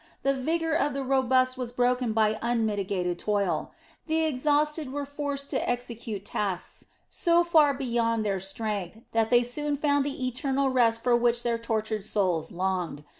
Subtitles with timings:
[0.23, 3.69] The vigor of the robust was broken by unmitigated toil;
[4.07, 9.75] the exhausted were forced to execute tasks so far beyond their strength that they soon
[9.75, 13.03] found the eternal rest for which their tortured souls longed.